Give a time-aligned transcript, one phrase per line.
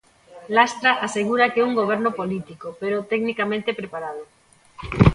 [0.57, 4.23] Lastra asegura que é un goberno político, pero tecnicamente preparado.